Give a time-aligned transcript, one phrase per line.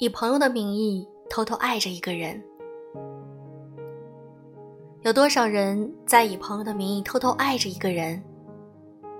[0.00, 2.40] 以朋友的名义偷偷爱着一个人，
[5.02, 8.22] 有多少人在以朋友的名义偷偷爱着一个人？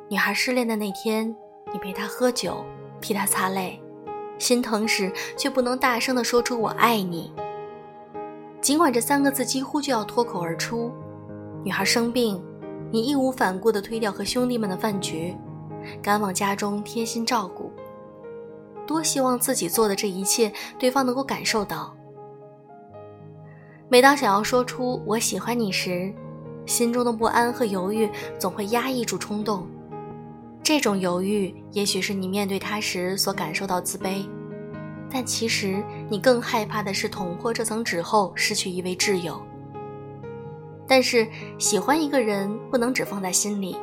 [0.09, 1.35] 女孩失恋的那天，
[1.73, 2.65] 你陪她喝酒，
[3.01, 3.83] 替她擦泪，
[4.39, 7.33] 心疼时却不能大声地说出“我爱你”。
[8.63, 10.93] 尽管这三个字几乎就要脱口而出，
[11.65, 12.41] 女孩生病，
[12.91, 15.37] 你义无反顾地推掉和兄弟们的饭局，
[16.03, 17.71] 赶往家中贴心照顾。
[18.87, 21.95] 多希望自己做的这一切，对方能够感受到。
[23.91, 26.11] 每当想要说出“我喜欢你”时，
[26.65, 28.09] 心中的不安和犹豫
[28.39, 29.67] 总会压抑住冲动。
[30.63, 34.27] 这种犹豫，也许是你面对他时所感受到自卑，
[35.11, 39.41] 但其实你更害怕的是捅破这层纸后失去一位挚友。
[40.89, 41.29] 但是
[41.59, 43.77] 喜欢一个人不能只放在心里，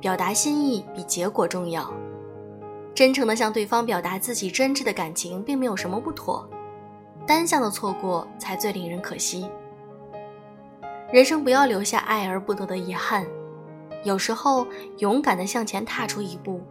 [0.00, 1.92] 表达心意比结果重要。
[2.94, 6.48] 真诚的向对方表达自己真挚的感情，并没有什么不妥，
[7.26, 9.50] 单向的错过才最令人可惜。
[11.12, 13.26] 人生不要留下爱而不得的遗憾，
[14.04, 14.66] 有时候
[14.98, 16.62] 勇敢的向前踏出一步，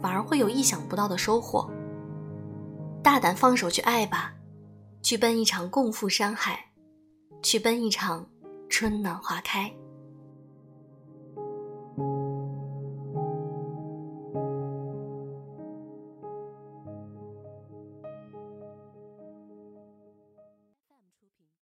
[0.00, 1.68] 反而会有意想不到的收获。
[3.02, 4.34] 大胆放手去爱吧，
[5.02, 6.66] 去奔一场共赴山海，
[7.42, 8.24] 去奔一场
[8.72, 9.70] 春暖花开。